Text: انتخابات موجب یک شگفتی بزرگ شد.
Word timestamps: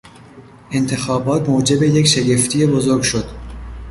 انتخابات 0.71 1.49
موجب 1.49 1.83
یک 1.83 2.05
شگفتی 2.07 2.65
بزرگ 2.65 3.01
شد. 3.01 3.25